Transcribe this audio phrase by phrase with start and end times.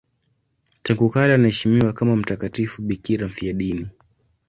[0.83, 3.87] Tangu kale anaheshimiwa kama mtakatifu bikira mfiadini.